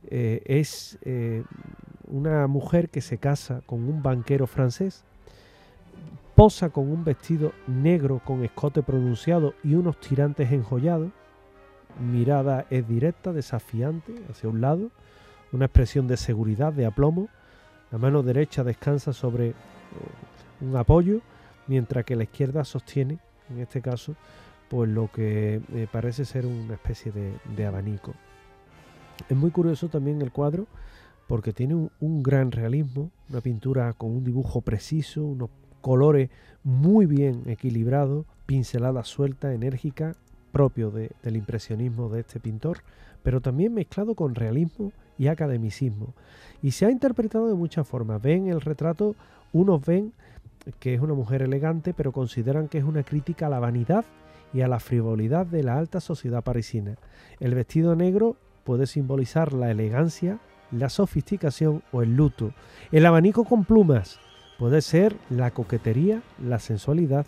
[0.09, 0.97] eh, es
[2.07, 5.03] una mujer que se casa con un banquero francés,
[6.35, 11.11] posa con un vestido negro con escote pronunciado y unos tirantes enjollados,
[11.99, 14.91] mirada es directa, desafiante hacia un lado,
[15.51, 17.29] una expresión de seguridad, de aplomo.
[17.91, 19.53] La mano derecha descansa sobre eh,
[20.61, 21.21] un apoyo,
[21.67, 23.19] mientras que la izquierda sostiene,
[23.49, 24.15] en este caso,
[24.69, 28.13] pues lo que eh, parece ser una especie de, abanico.
[29.27, 30.67] Es muy curioso también el cuadro
[31.27, 35.49] porque tiene un, un, gran realismo, una pintura con un dibujo preciso, unos
[35.81, 36.29] colores
[36.63, 40.17] muy bien equilibrados, pinceladas sueltas, enérgicas,
[40.51, 42.79] propio del impresionismo de este pintor,
[43.23, 46.13] pero también mezclado con realismo y academicismo.
[46.61, 48.21] Y se ha interpretado de muchas formas.
[48.21, 49.15] Ven el retrato,
[49.53, 50.13] unos ven
[50.79, 54.05] que es una mujer elegante, pero consideran que es una crítica a la vanidad
[54.53, 56.97] y a la frivolidad de la alta sociedad parisina.
[57.39, 60.39] El vestido negro puede simbolizar la elegancia,
[60.71, 62.53] la sofisticación o el luto.
[62.91, 64.19] El abanico con plumas
[64.57, 67.25] puede ser la coquetería, la sensualidad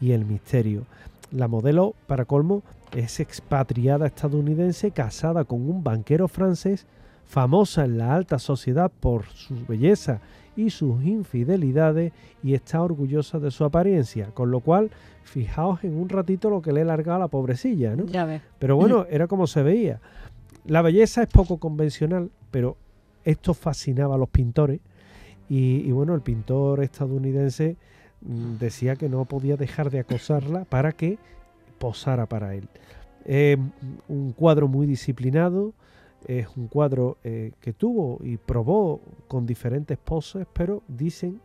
[0.00, 0.84] y el misterio.
[1.32, 2.62] La modelo, para colmo,
[2.94, 6.86] es expatriada estadounidense casada con un banquero francés,
[7.24, 10.20] famosa en la alta sociedad por su belleza
[10.56, 12.12] y sus infidelidades
[12.42, 14.90] y está orgullosa de su apariencia, con lo cual
[15.22, 18.04] fijaos en un ratito lo que le he largado a la pobrecilla, ¿no?
[18.04, 20.00] Ya Pero bueno, era como se veía.
[20.66, 22.76] La belleza es poco convencional, pero
[23.24, 24.80] esto fascinaba a los pintores
[25.48, 27.78] y, y bueno, el pintor estadounidense
[28.24, 31.18] decía que no podía dejar de acosarla para que
[31.78, 32.68] posara para él.
[33.24, 33.56] Eh,
[34.08, 35.74] un cuadro muy disciplinado,
[36.26, 41.40] es un cuadro eh, que tuvo y probó con diferentes poses, pero dicen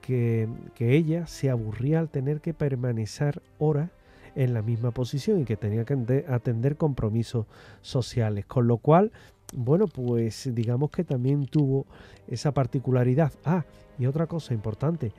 [0.00, 0.48] que,
[0.78, 3.90] ella se aburría al tener que permanecer horas
[4.34, 7.46] en la misma posición y que tenía que atender compromisos
[7.82, 9.12] sociales, con lo cual,
[9.54, 11.86] bueno, pues digamos que también tuvo
[12.26, 13.32] esa particularidad.
[13.44, 13.64] Ah,
[13.98, 15.12] y otra cosa importante,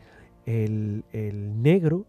[0.46, 1.04] el,
[1.62, 2.06] negro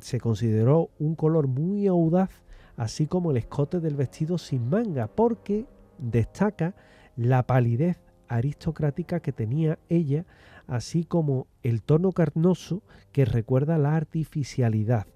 [0.00, 2.30] se consideró un color muy audaz,
[2.76, 5.66] así como el escote del vestido sin manga, porque
[5.98, 6.74] destaca
[7.16, 10.24] la palidez aristocrática que tenía ella,
[10.66, 15.06] así como el tono carnoso que recuerda la artificialidad,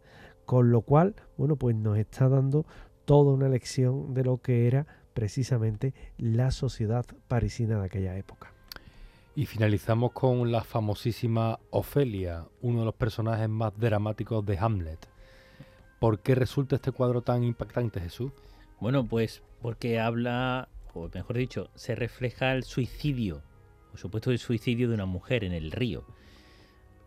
[0.44, 2.66] con lo cual, bueno, pues nos está dando
[3.04, 8.52] toda una lección de lo que era precisamente la sociedad parisina de aquella época.
[9.38, 15.08] Y finalizamos con la famosísima Ofelia, uno de los personajes más dramáticos de Hamlet.
[16.00, 18.32] ¿Por qué resulta este cuadro tan impactante, Jesús?
[18.80, 23.44] Bueno, pues porque habla, o mejor dicho, se refleja el suicidio,
[23.94, 26.02] o supuesto el suicidio de una mujer en el río.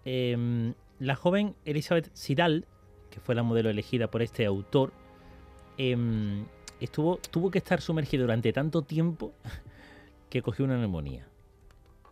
[0.06, 2.66] Em, la joven Elizabeth Sidal,
[3.10, 4.94] que fue la modelo elegida por este autor,
[5.78, 6.46] em,
[6.80, 9.34] estuvo, tuvo que estar sumergida durante tanto tiempo
[10.30, 11.28] que cogió una neumonía.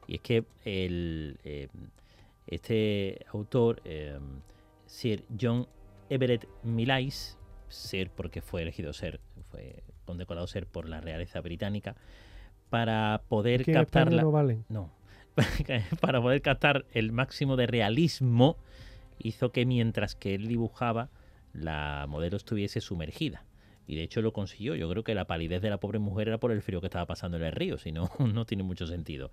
[0.10, 1.68] Y es que el, eh,
[2.48, 4.18] este autor, eh,
[4.88, 5.68] Sir John
[6.10, 7.38] Everett Millais,
[7.68, 9.20] Sir porque fue elegido ser,
[9.52, 11.96] fue condecorado ser por la realeza británica,
[12.72, 14.66] para poder captar no, valen?
[14.68, 14.90] no
[16.02, 18.58] para poder captar el máximo de realismo,
[19.20, 21.12] hizo que mientras que él dibujaba,
[21.54, 23.46] la modelo estuviese sumergida.
[23.86, 24.76] Y de hecho lo consiguió.
[24.76, 27.06] Yo creo que la palidez de la pobre mujer era por el frío que estaba
[27.06, 29.30] pasando en el río, si no, no tiene mucho sentido.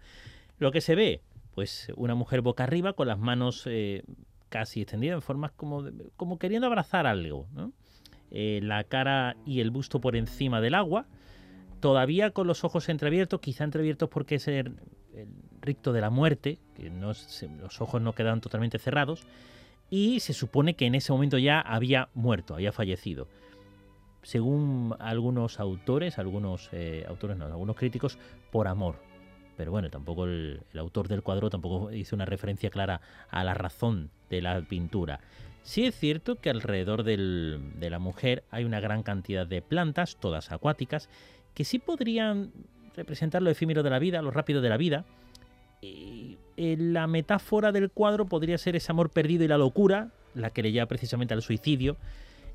[0.59, 1.21] Lo que se ve,
[1.55, 4.03] pues una mujer boca arriba con las manos eh,
[4.49, 5.85] casi extendidas en formas como,
[6.17, 7.47] como queriendo abrazar algo.
[8.31, 11.07] Eh, la cara y el busto por encima del agua,
[11.81, 14.77] todavía con los ojos entreabiertos, quizá entreabiertos porque es el,
[15.61, 19.27] ricto de la muerte, que no, los ojos no quedan totalmente cerrados,
[19.91, 23.29] y se supone que en ese momento ya había muerto, había fallecido.
[24.23, 28.19] Según algunos autores, algunos eh, autores no, algunos críticos,
[28.51, 28.97] por amor
[29.57, 33.01] pero bueno, tampoco el, autor del cuadro tampoco hizo una referencia clara
[33.31, 35.21] a la razón de la pintura.
[35.63, 40.53] Sí es cierto que alrededor de la mujer hay una gran cantidad de plantas, todas
[40.53, 41.09] acuáticas,
[41.55, 42.53] que sí podrían
[42.95, 45.05] representar lo efímero de la vida, lo rápido de la vida.
[45.81, 50.51] Y eh, la metáfora del cuadro podría ser ese amor perdido y la locura, la
[50.51, 51.97] que le lleva precisamente al suicidio.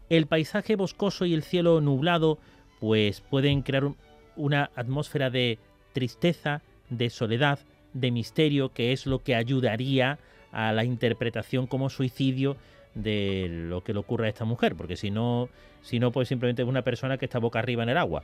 [0.10, 2.40] El paisaje boscoso y el cielo nublado,
[2.80, 3.92] pues pueden crear
[4.36, 5.60] una atmósfera de
[5.94, 6.62] tristeza,
[6.92, 7.58] de soledad,
[7.94, 10.20] de misterio, que es lo que ayudaría
[10.52, 12.58] a la interpretación como suicidio
[12.94, 15.50] de lo que le ocurre a esta mujer, porque si no,
[15.82, 18.24] si no, pues simplemente es una persona que está boca arriba en el agua,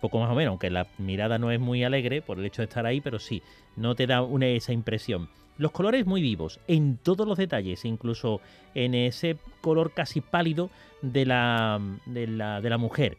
[0.00, 2.66] poco más o menos, aunque la mirada no es muy alegre por el hecho de
[2.66, 3.42] estar ahí, pero sí,
[3.76, 5.28] no te da una, esa impresión.
[5.58, 8.40] Los colores muy vivos, en todos los detalles, incluso
[8.74, 10.70] en ese color casi pálido
[11.02, 13.18] de la, de la, de la mujer.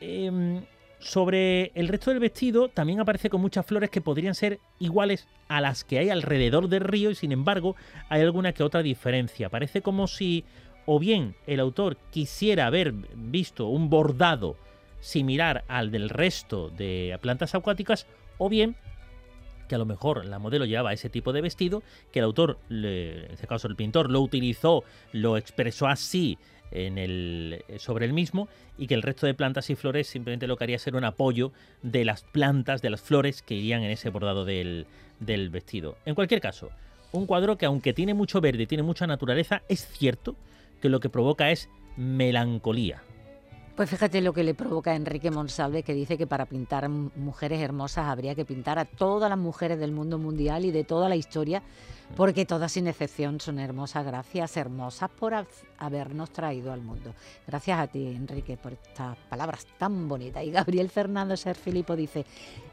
[0.00, 0.62] Em,
[0.98, 5.60] sobre el resto del vestido también aparece con muchas flores que podrían ser iguales a
[5.60, 7.76] las que hay alrededor del río y sin embargo
[8.08, 9.50] hay alguna que otra diferencia.
[9.50, 10.44] Parece como si
[10.86, 14.56] o bien el autor quisiera haber visto un bordado
[15.00, 18.06] similar al del resto de plantas acuáticas
[18.38, 18.76] o bien
[19.68, 21.82] que a lo mejor la modelo llevaba ese tipo de vestido,
[22.12, 26.38] que el autor, en este caso el pintor, lo utilizó, lo expresó así
[26.70, 28.48] en el, sobre el mismo
[28.78, 31.52] y que el resto de plantas y flores simplemente lo que haría ser un apoyo
[31.82, 34.86] de las plantas, de las flores que irían en ese bordado del,
[35.20, 35.96] del vestido.
[36.04, 36.70] En cualquier caso,
[37.12, 40.36] un cuadro que aunque tiene mucho verde, tiene mucha naturaleza, es cierto
[40.80, 43.02] que lo que provoca es melancolía.
[43.76, 47.60] Pues fíjate lo que le provoca a Enrique Monsalve, que dice que para pintar mujeres
[47.60, 51.16] hermosas habría que pintar a todas las mujeres del mundo mundial y de toda la
[51.16, 51.62] historia,
[52.16, 54.06] porque todas sin excepción son hermosas.
[54.06, 55.34] Gracias, hermosas, por
[55.76, 57.12] habernos traído al mundo.
[57.46, 60.42] Gracias a ti, Enrique, por estas palabras tan bonitas.
[60.42, 62.24] Y Gabriel Fernando Ser Filipo dice,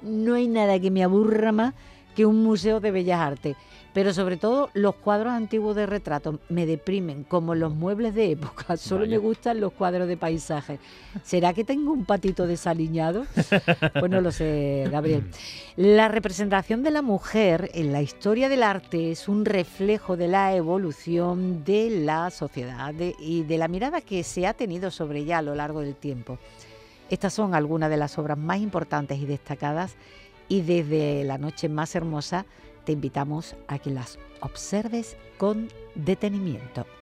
[0.03, 1.73] no hay nada que me aburra más
[2.15, 3.57] que un museo de bellas artes.
[3.93, 8.75] Pero sobre todo los cuadros antiguos de retrato me deprimen, como los muebles de época.
[8.77, 10.79] Solo me gustan los cuadros de paisaje.
[11.23, 13.25] ¿Será que tengo un patito desaliñado?
[13.99, 15.29] Pues no lo sé, Gabriel.
[15.75, 20.55] La representación de la mujer en la historia del arte es un reflejo de la
[20.55, 25.41] evolución de la sociedad y de la mirada que se ha tenido sobre ella a
[25.41, 26.39] lo largo del tiempo.
[27.09, 29.95] Estas son algunas de las obras más importantes y destacadas
[30.47, 32.45] y desde la noche más hermosa
[32.83, 36.85] te invitamos a que las observes con detenimiento.